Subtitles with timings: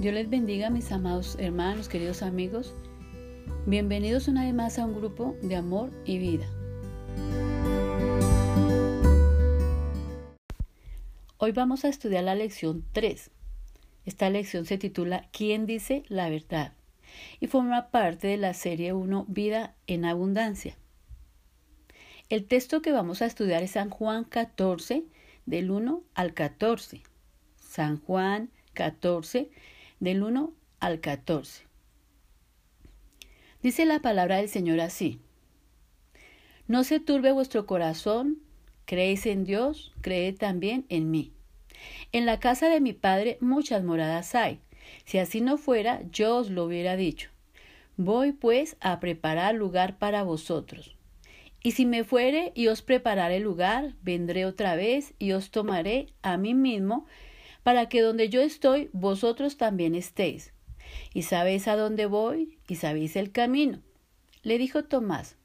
[0.00, 2.72] Dios les bendiga mis amados hermanos, queridos amigos.
[3.66, 6.46] Bienvenidos una vez más a un grupo de amor y vida.
[11.36, 13.30] Hoy vamos a estudiar la lección 3.
[14.06, 16.72] Esta lección se titula ¿Quién dice la verdad?
[17.38, 20.78] y forma parte de la serie 1 Vida en Abundancia.
[22.30, 25.04] El texto que vamos a estudiar es San Juan 14,
[25.44, 27.02] del 1 al 14.
[27.58, 29.50] San Juan 14,
[30.00, 31.64] del 1 al 14.
[33.62, 35.20] Dice la palabra del Señor así.
[36.66, 38.38] No se turbe vuestro corazón,
[38.86, 41.32] creéis en Dios, creed también en mí.
[42.12, 44.60] En la casa de mi Padre muchas moradas hay.
[45.04, 47.30] Si así no fuera, yo os lo hubiera dicho.
[47.98, 50.96] Voy pues a preparar lugar para vosotros.
[51.62, 56.38] Y si me fuere y os prepararé lugar, vendré otra vez y os tomaré a
[56.38, 57.06] mí mismo,
[57.62, 60.52] para que donde yo estoy, vosotros también estéis.
[61.14, 63.80] Y sabéis a dónde voy y sabéis el camino.
[64.42, 65.36] Le dijo Tomás,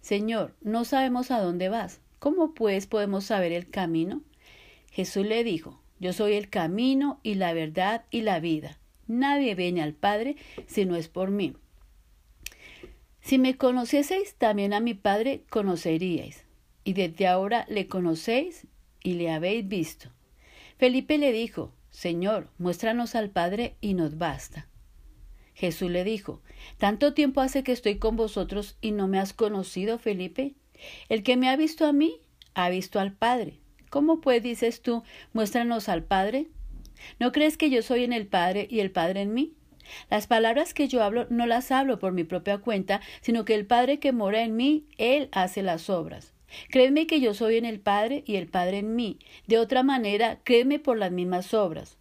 [0.00, 2.00] Señor, no sabemos a dónde vas.
[2.18, 4.22] ¿Cómo pues podemos saber el camino?
[4.90, 8.78] Jesús le dijo, Yo soy el camino y la verdad y la vida.
[9.06, 11.54] Nadie viene al Padre si no es por mí.
[13.20, 16.44] Si me conocieseis, también a mi Padre conoceríais.
[16.84, 18.66] Y desde ahora le conocéis
[19.02, 20.13] y le habéis visto.
[20.84, 24.68] Felipe le dijo, Señor, muéstranos al Padre y nos basta.
[25.54, 26.42] Jesús le dijo,
[26.76, 30.56] ¿Tanto tiempo hace que estoy con vosotros y no me has conocido, Felipe?
[31.08, 32.20] El que me ha visto a mí,
[32.52, 33.60] ha visto al Padre.
[33.88, 36.48] ¿Cómo pues dices tú, muéstranos al Padre?
[37.18, 39.54] ¿No crees que yo soy en el Padre y el Padre en mí?
[40.10, 43.64] Las palabras que yo hablo no las hablo por mi propia cuenta, sino que el
[43.64, 46.33] Padre que mora en mí, Él hace las obras.
[46.70, 49.18] Créeme que yo soy en el Padre y el Padre en mí.
[49.46, 51.96] De otra manera, créeme por las mismas obras.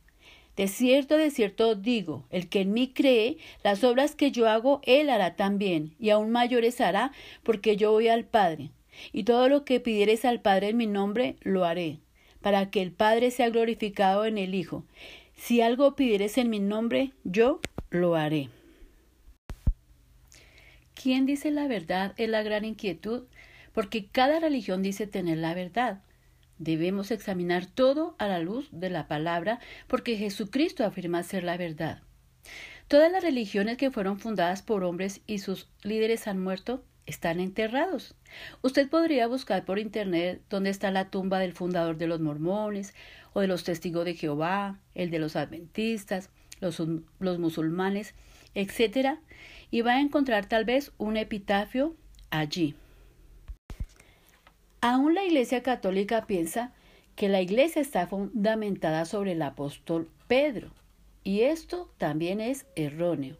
[0.56, 4.82] De cierto, de cierto digo, el que en mí cree, las obras que yo hago,
[4.84, 8.70] él hará también, y aún mayores hará, porque yo voy al Padre.
[9.12, 11.98] Y todo lo que pidieres al Padre en mi nombre, lo haré,
[12.42, 14.84] para que el Padre sea glorificado en el Hijo.
[15.36, 18.50] Si algo pidieres en mi nombre, yo lo haré.
[20.94, 22.14] ¿Quién dice la verdad?
[22.18, 23.24] Es la gran inquietud
[23.74, 26.02] porque cada religión dice tener la verdad.
[26.60, 32.02] Debemos examinar todo a la luz de la palabra, porque Jesucristo afirma ser la verdad.
[32.88, 38.16] Todas las religiones que fueron fundadas por hombres y sus líderes han muerto están enterrados.
[38.62, 42.94] Usted podría buscar por internet dónde está la tumba del fundador de los mormones
[43.34, 46.30] o de los testigos de Jehová, el de los adventistas,
[46.62, 46.82] los,
[47.20, 48.14] los musulmanes,
[48.54, 49.18] etc.
[49.72, 51.96] Y va a encontrar tal vez un epitafio
[52.30, 52.76] allí.
[54.86, 56.74] Aún la Iglesia Católica piensa
[57.16, 60.74] que la Iglesia está fundamentada sobre el apóstol Pedro,
[61.24, 63.38] y esto también es erróneo.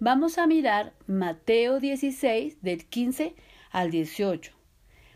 [0.00, 3.34] Vamos a mirar Mateo 16 del 15
[3.70, 4.52] al 18.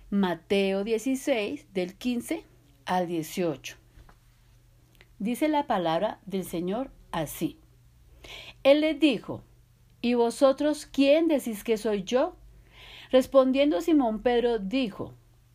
[0.09, 2.45] Mateo 16 del 15
[2.87, 3.77] al 18.
[5.19, 7.59] Dice la palabra del Señor así.
[8.63, 9.45] Él les dijo,
[10.01, 12.35] ¿Y vosotros quién decís que soy yo?
[13.11, 15.13] Respondiendo Simón Pedro dijo,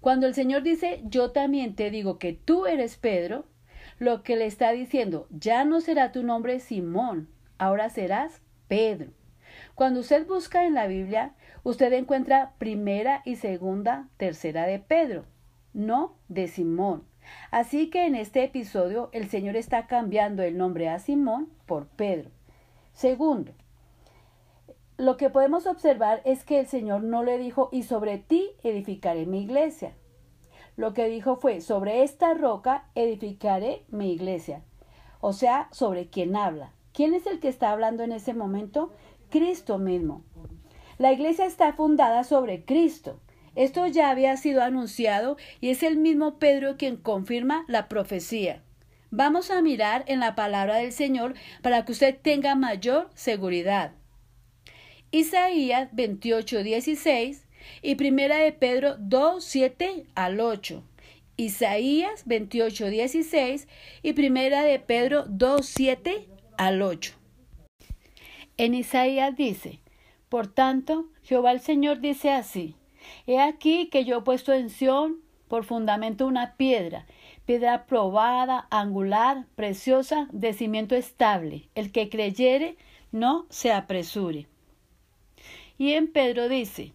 [0.00, 3.44] cuando el Señor dice, yo también te digo que tú eres Pedro,
[3.98, 7.28] lo que le está diciendo, ya no será tu nombre Simón,
[7.58, 9.10] ahora serás Pedro.
[9.74, 11.34] Cuando usted busca en la Biblia,
[11.64, 15.26] usted encuentra primera y segunda, tercera de Pedro,
[15.74, 17.04] no de Simón.
[17.50, 22.30] Así que en este episodio el Señor está cambiando el nombre a Simón por Pedro.
[22.92, 23.52] Segundo,
[25.00, 29.24] lo que podemos observar es que el Señor no le dijo, y sobre ti edificaré
[29.24, 29.94] mi iglesia.
[30.76, 34.62] Lo que dijo fue, sobre esta roca edificaré mi iglesia.
[35.22, 36.74] O sea, sobre quien habla.
[36.92, 38.92] ¿Quién es el que está hablando en ese momento?
[39.30, 40.22] Cristo mismo.
[40.98, 43.20] La iglesia está fundada sobre Cristo.
[43.54, 48.62] Esto ya había sido anunciado y es el mismo Pedro quien confirma la profecía.
[49.10, 53.92] Vamos a mirar en la palabra del Señor para que usted tenga mayor seguridad.
[55.12, 57.44] Isaías 28, 16
[57.82, 60.84] y Primera de Pedro 2, 7 al 8.
[61.36, 63.66] Isaías 28, 16
[64.04, 67.14] y Primera de Pedro 2, 7 al 8.
[68.56, 69.80] En Isaías dice,
[70.28, 72.76] Por tanto, Jehová el Señor dice así,
[73.26, 77.06] He aquí que yo he puesto en Sión por fundamento una piedra,
[77.46, 81.68] piedra probada, angular, preciosa, de cimiento estable.
[81.74, 82.76] El que creyere,
[83.10, 84.46] no se apresure.
[85.80, 86.92] Y en Pedro dice,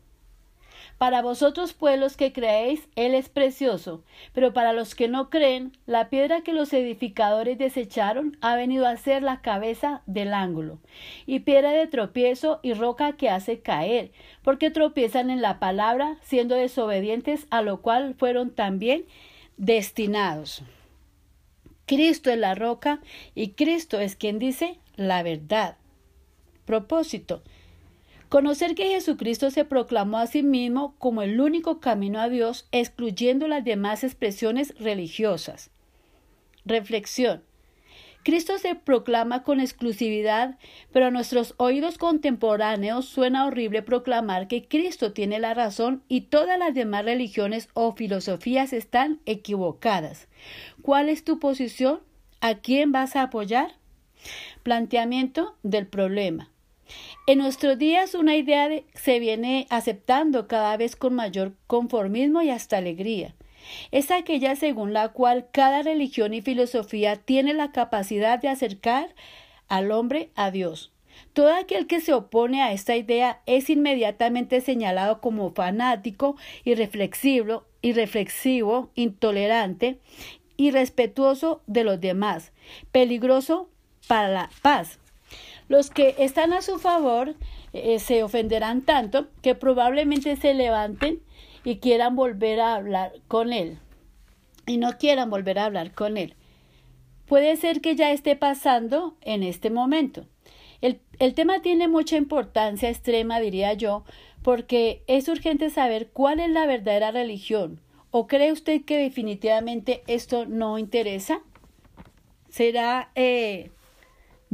[1.00, 6.12] para vosotros pueblos que creéis, Él es precioso, pero para los que no creen, la
[6.12, 10.78] piedra que los edificadores desecharon ha venido a ser la cabeza del ángulo,
[11.26, 14.12] y piedra de tropiezo y roca que hace caer,
[14.44, 19.06] porque tropiezan en la palabra, siendo desobedientes, a lo cual fueron también
[19.58, 20.62] destinados.
[21.88, 23.00] Cristo es la roca
[23.34, 25.76] y Cristo es quien dice la verdad.
[26.66, 27.42] Propósito.
[28.30, 33.48] Conocer que Jesucristo se proclamó a sí mismo como el único camino a Dios, excluyendo
[33.48, 35.69] las demás expresiones religiosas.
[36.66, 37.44] Reflexión.
[38.24, 40.57] Cristo se proclama con exclusividad,
[40.92, 46.57] pero a nuestros oídos contemporáneos suena horrible proclamar que Cristo tiene la razón y todas
[46.57, 50.27] las demás religiones o filosofías están equivocadas.
[50.81, 52.00] ¿Cuál es tu posición?
[52.42, 53.75] ¿A quién vas a apoyar?
[54.63, 56.50] Planteamiento del problema.
[57.27, 62.77] En nuestros días una idea se viene aceptando cada vez con mayor conformismo y hasta
[62.77, 63.33] alegría.
[63.89, 69.16] Es aquella según la cual cada religión y filosofía tiene la capacidad de acercar
[69.68, 70.92] al hombre a Dios.
[71.33, 78.92] Todo aquel que se opone a esta idea es inmediatamente señalado como fanático, irreflexivo, irreflexivo,
[78.94, 79.98] intolerante,
[80.57, 82.51] irrespetuoso de los demás,
[82.92, 83.68] peligroso
[84.07, 85.00] para la paz.
[85.68, 87.36] Los que están a su favor
[87.74, 91.22] eh, se ofenderán tanto que probablemente se levanten
[91.64, 93.80] y quieran volver a hablar con él.
[94.68, 96.36] Y no quieran volver a hablar con él.
[97.26, 100.28] Puede ser que ya esté pasando en este momento.
[100.82, 104.04] El, el tema tiene mucha importancia extrema, diría yo,
[104.44, 107.82] porque es urgente saber cuál es la verdadera religión.
[108.12, 111.42] ¿O cree usted que definitivamente esto no interesa?
[112.50, 113.72] ¿Será eh,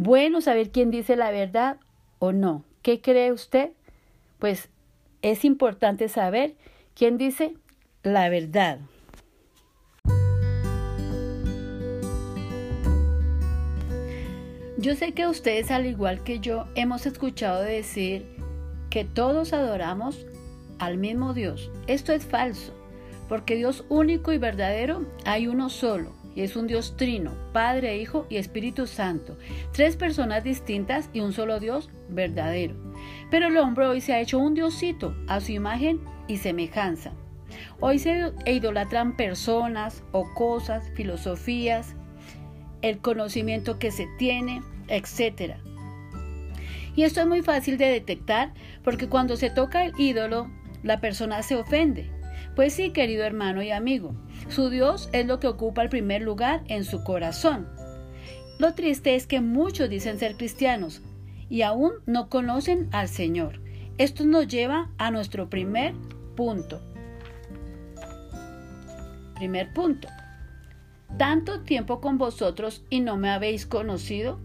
[0.01, 1.77] bueno saber quién dice la verdad
[2.17, 2.65] o no.
[2.81, 3.69] ¿Qué cree usted?
[4.39, 4.69] Pues
[5.21, 6.55] es importante saber
[6.95, 7.53] quién dice
[8.01, 8.79] la verdad.
[14.79, 18.25] Yo sé que ustedes, al igual que yo, hemos escuchado decir
[18.89, 20.25] que todos adoramos
[20.79, 21.69] al mismo Dios.
[21.85, 22.73] Esto es falso,
[23.29, 28.37] porque Dios único y verdadero hay uno solo es un Dios trino, Padre, Hijo y
[28.37, 29.37] Espíritu Santo,
[29.73, 32.75] tres personas distintas y un solo Dios verdadero.
[33.29, 37.11] Pero el hombre hoy se ha hecho un diosito a su imagen y semejanza.
[37.79, 41.95] Hoy se idolatran personas o cosas, filosofías,
[42.81, 45.55] el conocimiento que se tiene, etc.
[46.95, 50.49] Y esto es muy fácil de detectar porque cuando se toca el ídolo,
[50.83, 52.09] la persona se ofende.
[52.55, 54.13] Pues sí, querido hermano y amigo,
[54.51, 57.67] su Dios es lo que ocupa el primer lugar en su corazón.
[58.59, 61.01] Lo triste es que muchos dicen ser cristianos
[61.49, 63.61] y aún no conocen al Señor.
[63.97, 65.93] Esto nos lleva a nuestro primer
[66.35, 66.81] punto.
[69.35, 70.07] Primer punto.
[71.17, 74.39] ¿Tanto tiempo con vosotros y no me habéis conocido?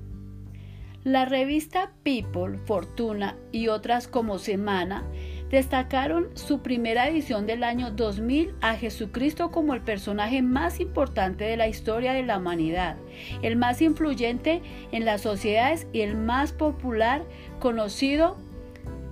[1.04, 5.04] La revista People, Fortuna y otras como Semana
[5.50, 11.56] destacaron su primera edición del año 2000 a Jesucristo como el personaje más importante de
[11.56, 12.96] la historia de la humanidad,
[13.42, 14.62] el más influyente
[14.92, 17.22] en las sociedades y el más popular
[17.60, 18.36] conocido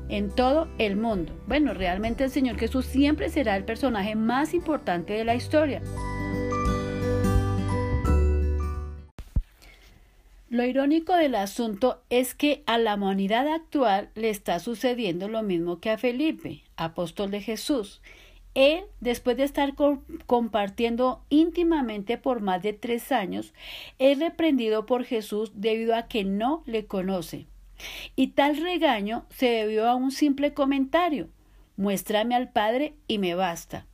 [0.08, 1.32] en todo el mundo.
[1.46, 5.80] Bueno, realmente el Señor Jesús siempre será el personaje más importante de la historia.
[10.54, 15.80] Lo irónico del asunto es que a la humanidad actual le está sucediendo lo mismo
[15.80, 18.00] que a Felipe, apóstol de Jesús.
[18.54, 19.74] Él, después de estar
[20.26, 23.52] compartiendo íntimamente por más de tres años,
[23.98, 27.48] es reprendido por Jesús debido a que no le conoce.
[28.14, 31.30] Y tal regaño se debió a un simple comentario
[31.76, 33.88] Muéstrame al Padre y me basta.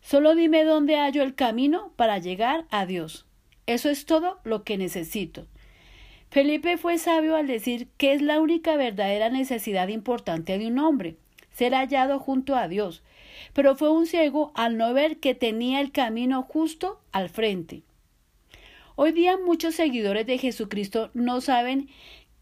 [0.00, 3.24] Solo dime dónde hallo el camino para llegar a Dios.
[3.66, 5.46] Eso es todo lo que necesito.
[6.30, 11.16] Felipe fue sabio al decir que es la única verdadera necesidad importante de un hombre,
[11.52, 13.02] ser hallado junto a Dios,
[13.52, 17.82] pero fue un ciego al no ver que tenía el camino justo al frente.
[18.96, 21.88] Hoy día muchos seguidores de Jesucristo no saben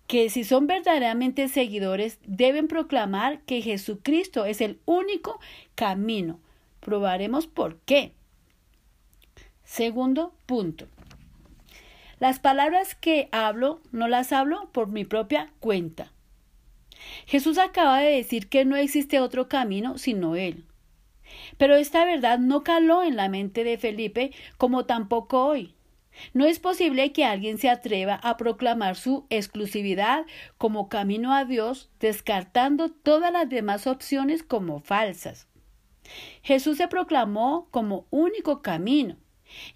[0.07, 5.41] que si son verdaderamente seguidores deben proclamar que Jesucristo es el único
[5.75, 6.39] camino.
[6.81, 8.13] Probaremos por qué.
[9.65, 10.87] Segundo punto.
[12.19, 16.13] Las palabras que hablo no las hablo por mi propia cuenta.
[17.27, 20.65] Jesús acaba de decir que no existe otro camino sino Él.
[21.59, 25.75] Pero esta verdad no caló en la mente de Felipe como tampoco hoy.
[26.33, 30.27] No es posible que alguien se atreva a proclamar su exclusividad
[30.59, 35.49] como camino a Dios, descartando todas las demás opciones como falsas.
[36.43, 39.17] Jesús se proclamó como único camino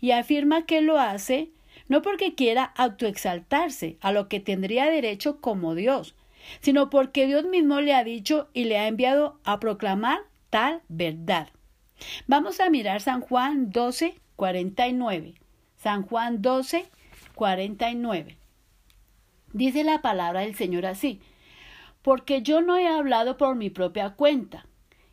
[0.00, 1.50] y afirma que lo hace
[1.88, 6.14] no porque quiera autoexaltarse a lo que tendría derecho como Dios,
[6.60, 11.48] sino porque Dios mismo le ha dicho y le ha enviado a proclamar tal verdad.
[12.26, 15.34] Vamos a mirar San Juan 12, 49.
[15.76, 16.86] San Juan 12,
[17.34, 18.36] 49.
[19.52, 21.20] Dice la palabra del Señor así,
[22.02, 24.66] porque yo no he hablado por mi propia cuenta.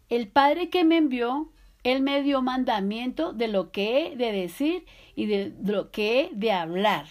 [0.10, 1.52] El Padre que me envió,
[1.86, 6.30] Él me dio mandamiento de lo que he de decir y de lo que he
[6.34, 7.06] de hablar.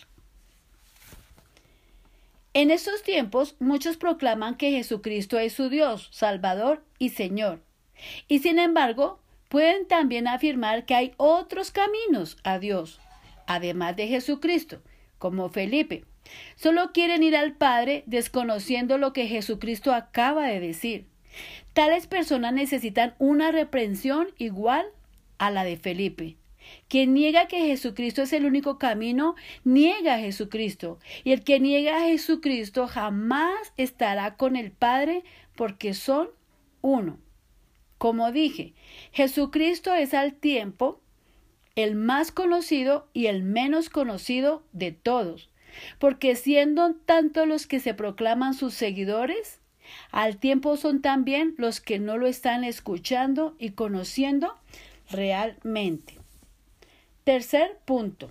[2.55, 7.63] En estos tiempos muchos proclaman que Jesucristo es su Dios, Salvador y Señor.
[8.27, 13.01] Y sin embargo, pueden también afirmar que hay otros caminos a Dios,
[13.47, 14.83] además de Jesucristo,
[15.19, 16.05] como Felipe.
[16.57, 21.07] Solo quieren ir al Padre desconociendo lo que Jesucristo acaba de decir.
[21.75, 24.87] Tales personas necesitan una reprensión igual
[25.39, 26.37] a la de Felipe.
[26.89, 30.99] Quien niega que Jesucristo es el único camino, niega a Jesucristo.
[31.25, 35.25] Y el que niega a Jesucristo jamás estará con el Padre
[35.57, 36.31] porque son
[36.81, 37.19] uno.
[37.99, 38.75] Como dije,
[39.13, 41.01] Jesucristo es al tiempo
[41.75, 45.51] el más conocido y el menos conocido de todos,
[45.99, 49.61] porque siendo tanto los que se proclaman sus seguidores,
[50.11, 54.55] al tiempo son también los que no lo están escuchando y conociendo
[55.11, 56.19] realmente.
[57.25, 58.31] Tercer punto.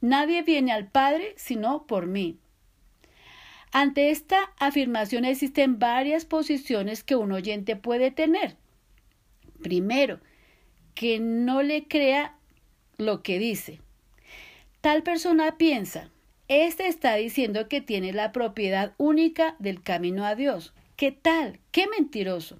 [0.00, 2.38] Nadie viene al Padre sino por mí.
[3.72, 8.56] Ante esta afirmación existen varias posiciones que un oyente puede tener.
[9.62, 10.20] Primero,
[10.94, 12.36] que no le crea
[12.98, 13.80] lo que dice.
[14.80, 16.10] Tal persona piensa,
[16.48, 20.74] este está diciendo que tiene la propiedad única del camino a Dios.
[20.96, 21.60] ¿Qué tal?
[21.70, 22.58] ¡Qué mentiroso!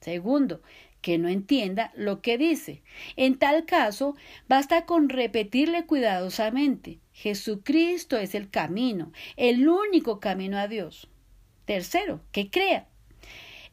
[0.00, 0.62] Segundo,
[1.02, 2.82] que no entienda lo que dice.
[3.16, 4.16] En tal caso,
[4.48, 11.06] basta con repetirle cuidadosamente Jesucristo es el camino, el único camino a Dios.
[11.66, 12.88] Tercero, que crea.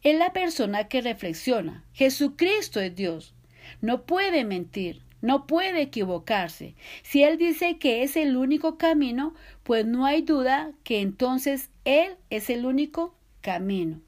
[0.04, 1.86] Es la persona que reflexiona.
[1.94, 3.34] Jesucristo es Dios.
[3.80, 6.76] No puede mentir, no puede equivocarse.
[7.04, 9.34] Si Él dice que es el único camino,
[9.64, 14.02] pues no hay duda que entonces Él es el único camino.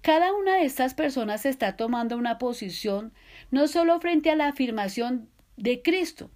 [0.00, 3.12] Cada una de estas personas está tomando una posición
[3.50, 6.30] no solo frente a la afirmación de Cristo,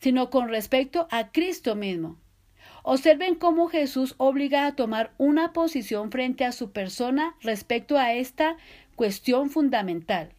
[0.00, 2.18] sino con respecto a Cristo mismo.
[2.82, 8.56] Observen cómo Jesús obliga a tomar una posición frente a su persona respecto a esta
[8.96, 10.32] cuestión fundamental.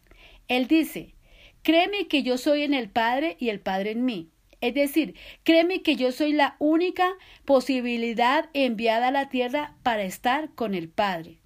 [0.48, 1.14] Él dice,
[1.62, 4.28] créeme que yo soy en el Padre y el Padre en mí.
[4.60, 7.14] Es decir, créeme que yo soy la única
[7.44, 11.38] posibilidad enviada a la tierra para estar con el Padre.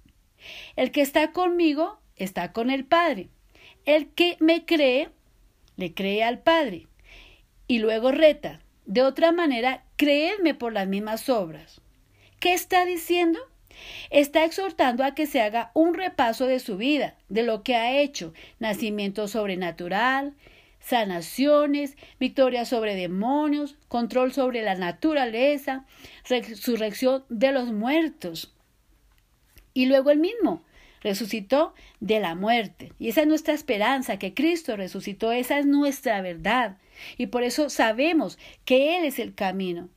[0.75, 3.29] El que está conmigo está con el Padre.
[3.85, 5.09] El que me cree,
[5.77, 6.87] le cree al Padre.
[7.67, 8.61] Y luego reta.
[8.85, 11.81] De otra manera, creedme por las mismas obras.
[12.39, 13.39] ¿Qué está diciendo?
[14.09, 17.99] Está exhortando a que se haga un repaso de su vida, de lo que ha
[17.99, 20.33] hecho, nacimiento sobrenatural,
[20.79, 25.85] sanaciones, victoria sobre demonios, control sobre la naturaleza,
[26.27, 28.53] resurrección de los muertos.
[29.73, 30.63] Y luego el mismo
[31.01, 32.93] resucitó de la muerte.
[32.99, 36.77] Y esa es nuestra esperanza, que Cristo resucitó, esa es nuestra verdad.
[37.17, 39.89] Y por eso sabemos que Él es el camino.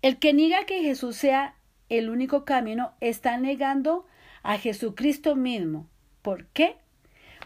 [0.00, 1.54] El que niega que Jesús sea
[1.88, 4.06] el único camino está negando
[4.42, 5.88] a Jesucristo mismo.
[6.22, 6.76] ¿Por qué?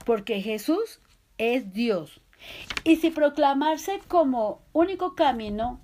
[0.04, 1.00] Porque Jesús
[1.38, 2.20] es Dios.
[2.84, 5.80] Y si proclamarse como único camino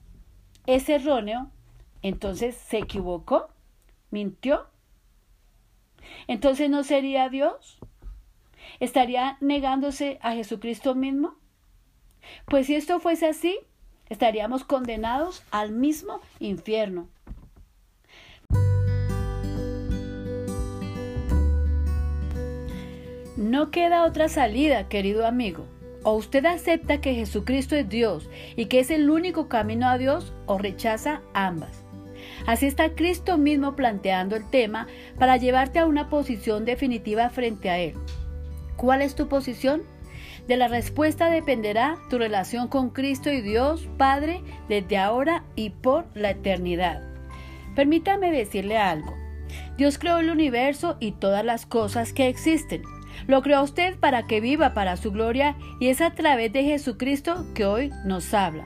[0.67, 1.51] es erróneo,
[2.03, 3.49] entonces se equivocó,
[4.11, 4.69] mintió
[6.27, 7.79] entonces no sería Dios.
[8.81, 11.35] ¿Estaría negándose a Jesucristo mismo?
[12.47, 13.59] Pues si esto fuese así,
[14.09, 17.09] estaríamos condenados al mismo infierno.
[23.49, 25.65] No queda otra salida, querido amigo.
[26.03, 30.35] O usted acepta que Jesucristo es Dios y que es el único camino a Dios,
[30.45, 31.83] o rechaza ambas.
[32.47, 34.87] Así está Cristo mismo planteando el tema
[35.19, 37.95] para llevarte a una posición definitiva frente a Él.
[38.77, 39.81] ¿Cuál es tu posición?
[40.47, 46.05] De la respuesta dependerá tu relación con Cristo y Dios Padre desde ahora y por
[46.15, 47.03] la eternidad.
[47.75, 49.17] Permítame decirle algo.
[49.79, 52.83] Dios creó el universo y todas las cosas que existen.
[53.29, 57.45] Lo creó usted para que viva para su gloria y es a través de Jesucristo
[57.55, 58.65] que hoy nos habla.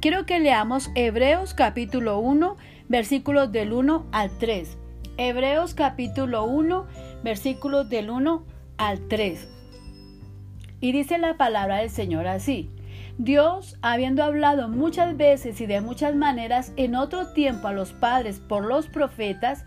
[0.00, 2.56] Quiero que leamos Hebreos capítulo 1,
[2.88, 4.78] versículos del 1 al 3.
[5.18, 6.86] Hebreos capítulo 1,
[7.22, 8.46] versículos del 1
[8.78, 9.48] al 3.
[10.80, 12.70] Y dice la palabra del Señor así.
[13.18, 18.40] Dios, habiendo hablado muchas veces y de muchas maneras en otro tiempo a los padres
[18.40, 19.66] por los profetas,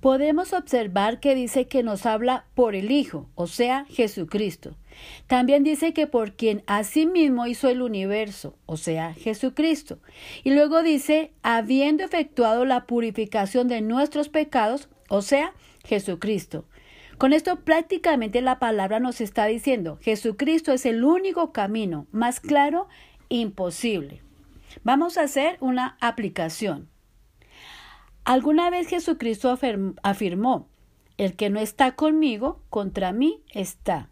[0.00, 4.74] Podemos observar que dice que nos habla por el Hijo, o sea, Jesucristo.
[5.26, 9.98] También dice que por quien asimismo hizo el universo, o sea, Jesucristo.
[10.42, 15.52] Y luego dice, habiendo efectuado la purificación de nuestros pecados, o sea,
[15.84, 16.64] Jesucristo.
[17.18, 22.88] Con esto prácticamente la palabra nos está diciendo, Jesucristo es el único camino, más claro,
[23.28, 24.22] imposible.
[24.82, 26.88] Vamos a hacer una aplicación.
[28.24, 29.56] Alguna vez Jesucristo
[30.02, 30.68] afirmó,
[31.16, 34.08] el que no está conmigo, contra mí está.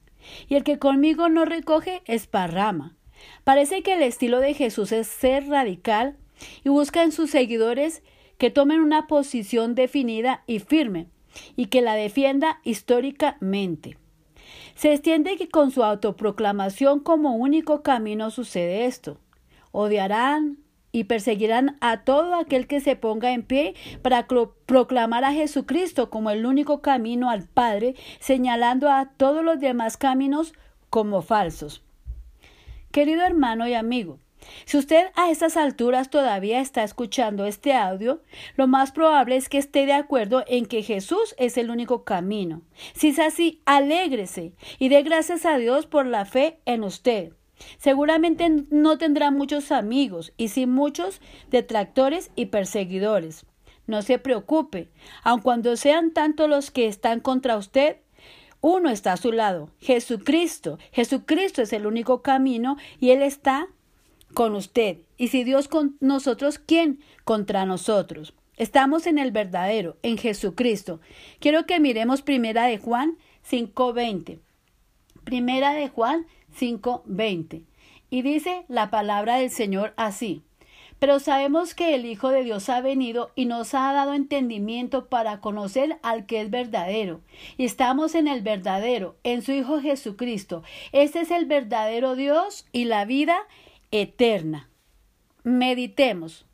[0.48, 2.96] Y el que conmigo no recoge, esparrama.
[3.44, 6.16] Parece que el estilo de Jesús es ser radical
[6.64, 8.02] y busca en sus seguidores
[8.36, 11.08] que tomen una posición definida y firme,
[11.56, 13.98] y que la defienda históricamente.
[14.74, 19.18] Se extiende que con su autoproclamación como único camino sucede esto.
[19.72, 20.58] Odiarán,
[20.98, 24.26] y perseguirán a todo aquel que se ponga en pie para
[24.66, 30.54] proclamar a Jesucristo como el único camino al Padre, señalando a todos los demás caminos
[30.90, 31.84] como falsos.
[32.90, 34.18] Querido hermano y amigo,
[34.64, 38.20] si usted a estas alturas todavía está escuchando este audio,
[38.56, 42.62] lo más probable es que esté de acuerdo en que Jesús es el único camino.
[42.94, 47.32] Si es así, alégrese y dé gracias a Dios por la fe en usted.
[47.78, 53.46] Seguramente no tendrá muchos amigos y sí muchos detractores y perseguidores.
[53.86, 54.90] No se preocupe,
[55.22, 57.96] aun cuando sean tantos los que están contra usted,
[58.60, 60.78] uno está a su lado, Jesucristo.
[60.92, 63.68] Jesucristo es el único camino y Él está
[64.34, 64.98] con usted.
[65.16, 68.34] Y si Dios con nosotros, ¿quién contra nosotros?
[68.56, 71.00] Estamos en el verdadero, en Jesucristo.
[71.38, 73.16] Quiero que miremos primera de Juan
[73.48, 74.40] 5:20.
[75.22, 77.64] Primera de Juan 5:20.
[78.10, 80.42] Y dice la palabra del Señor así.
[80.98, 85.40] Pero sabemos que el Hijo de Dios ha venido y nos ha dado entendimiento para
[85.40, 87.20] conocer al que es verdadero.
[87.56, 90.64] Y estamos en el verdadero, en su Hijo Jesucristo.
[90.90, 93.38] Este es el verdadero Dios y la vida
[93.92, 94.68] eterna.
[95.44, 96.46] Meditemos.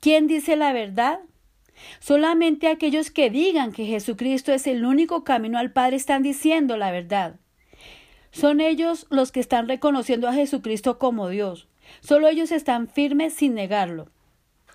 [0.00, 1.20] ¿Quién dice la verdad?
[1.98, 6.90] Solamente aquellos que digan que Jesucristo es el único camino al Padre están diciendo la
[6.90, 7.36] verdad.
[8.30, 11.68] Son ellos los que están reconociendo a Jesucristo como Dios.
[12.00, 14.08] Solo ellos están firmes sin negarlo.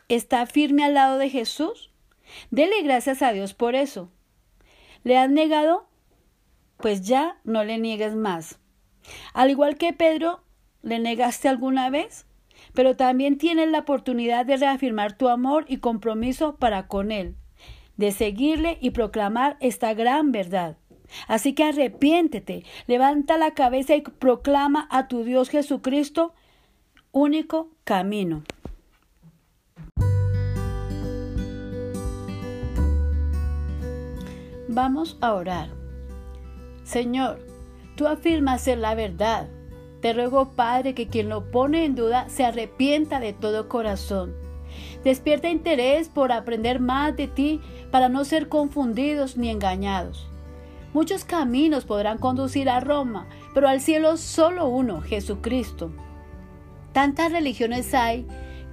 [0.10, 1.92] ¿Está firme al lado de Jesús?
[2.52, 4.12] Dele gracias a Dios por eso.
[5.04, 5.88] ¿Le has negado?
[6.78, 8.60] Pues ya no le niegues más.
[9.34, 10.44] Al igual que Pedro,
[10.82, 12.26] ¿le negaste alguna vez?
[12.74, 17.36] Pero también tienes la oportunidad de reafirmar tu amor y compromiso para con Él,
[17.98, 20.78] de seguirle y proclamar esta gran verdad.
[21.28, 26.34] Así que arrepiéntete, levanta la cabeza y proclama a tu Dios Jesucristo
[27.12, 28.44] único camino.
[34.68, 35.70] Vamos a orar.
[36.84, 37.40] Señor,
[37.96, 39.48] tú afirmas ser la verdad.
[40.02, 44.36] Te ruego, Padre, que quien lo pone en duda se arrepienta de todo corazón.
[45.04, 50.28] Despierta interés por aprender más de ti para no ser confundidos ni engañados.
[50.96, 55.92] Muchos caminos podrán conducir a Roma, pero al cielo solo uno, Jesucristo.
[56.94, 58.26] Tantas religiones hay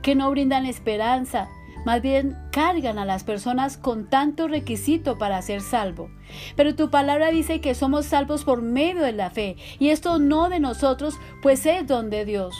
[0.02, 1.48] que no brindan esperanza,
[1.84, 6.10] más bien cargan a las personas con tanto requisito para ser salvo.
[6.54, 10.48] Pero tu palabra dice que somos salvos por medio de la fe, y esto no
[10.48, 12.54] de nosotros, pues es don de Dios.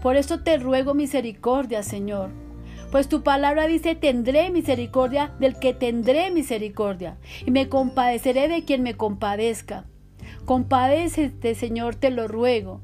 [0.00, 2.30] Por esto te ruego misericordia, Señor.
[2.90, 8.82] Pues tu palabra dice, tendré misericordia del que tendré misericordia, y me compadeceré de quien
[8.82, 9.84] me compadezca.
[10.44, 12.82] Compadécete, Señor, te lo ruego.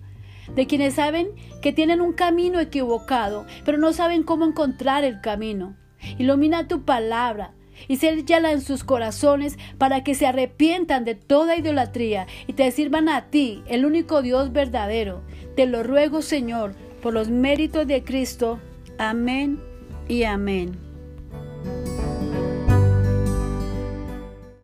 [0.54, 5.74] de quienes saben que tienen un camino equivocado, pero no saben cómo encontrar el camino.
[6.18, 7.52] Ilumina tu palabra
[7.88, 13.08] y séllala en sus corazones para que se arrepientan de toda idolatría y te sirvan
[13.08, 15.22] a ti, el único Dios verdadero.
[15.56, 18.60] Te lo ruego, Señor, por los méritos de Cristo.
[18.98, 19.58] Amén
[20.08, 20.85] y amén.